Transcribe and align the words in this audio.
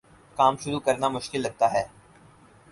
کام 0.37 0.55
شروع 0.57 0.79
کرنا 0.79 1.09
مشکل 1.09 1.41
لگتا 1.41 1.71
ہے 1.73 1.83